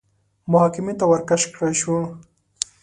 [0.51, 1.95] محاکمې ته ورکش کړای شو